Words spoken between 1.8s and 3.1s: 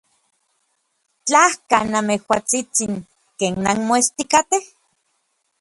namejuatsitsin.